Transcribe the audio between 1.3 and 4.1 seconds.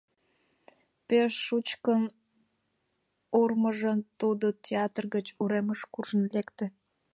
шучкын урмыжын,